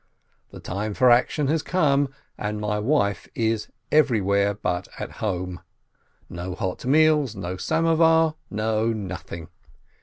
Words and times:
The 0.49 0.59
time 0.59 0.95
for 0.95 1.11
action 1.11 1.45
has 1.49 1.61
come, 1.61 2.09
and 2.35 2.59
my 2.59 2.79
wife 2.79 3.27
is 3.35 3.67
anywhere 3.91 4.55
but 4.55 4.87
at 4.97 5.11
home. 5.21 5.59
No 6.27 6.55
hot 6.55 6.87
meals, 6.87 7.35
no 7.35 7.55
samovar, 7.55 8.33
no 8.49 8.91
nothing! 8.93 9.49